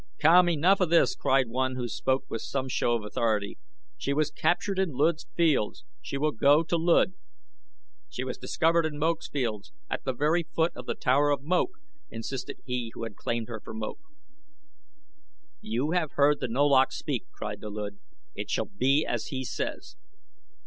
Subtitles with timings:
[0.17, 0.49] "Come!
[0.49, 3.59] Enough of this," cried one who spoke with some show of authority.
[3.99, 7.13] "She was captured in Luud's fields she will go to Luud."
[8.09, 11.77] "She was discovered in Moak's fields, at the very foot of the tower of Moak,"
[12.09, 13.99] insisted he who had claimed her for Moak.
[15.61, 17.99] "You have heard the Nolach speak," cried the Luud.
[18.33, 19.97] "It shall be as he says."